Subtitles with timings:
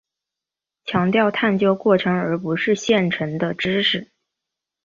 [0.83, 4.09] 强调探究过程而不是现成的知识。